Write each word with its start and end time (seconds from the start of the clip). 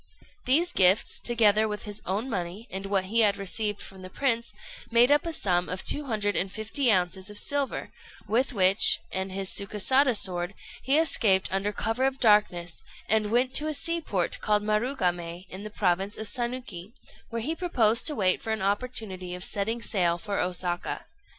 These 0.45 0.73
gifts, 0.73 1.19
together 1.21 1.67
with 1.67 1.83
his 1.83 2.01
own 2.07 2.27
money, 2.27 2.67
and 2.71 2.87
what 2.87 3.03
he 3.03 3.19
had 3.19 3.37
received 3.37 3.79
from 3.81 4.01
the 4.01 4.09
prince, 4.09 4.51
made 4.89 5.11
up 5.11 5.27
a 5.27 5.31
sum 5.31 5.69
of 5.69 5.83
two 5.83 6.05
hundred 6.05 6.35
and 6.35 6.51
fifty 6.51 6.91
ounces 6.91 7.29
of 7.29 7.37
silver, 7.37 7.91
with 8.27 8.51
which 8.51 8.99
and 9.11 9.31
his 9.31 9.51
Sukésada 9.51 10.17
sword 10.17 10.55
he 10.81 10.97
escaped 10.97 11.49
under 11.51 11.71
cover 11.71 12.05
of 12.05 12.19
darkness, 12.19 12.81
and 13.07 13.29
went 13.29 13.53
to 13.53 13.67
a 13.67 13.75
sea 13.75 14.01
port 14.01 14.39
called 14.41 14.63
Marugamé, 14.63 15.45
in 15.51 15.61
the 15.63 15.69
province 15.69 16.17
of 16.17 16.25
Sanuki, 16.27 16.93
where 17.29 17.43
he 17.43 17.53
proposed 17.55 18.07
to 18.07 18.15
wait 18.15 18.41
for 18.41 18.51
an 18.51 18.63
opportunity 18.63 19.35
of 19.35 19.43
setting 19.43 19.83
sail 19.83 20.17
for 20.17 20.39
Osaka. 20.39 21.05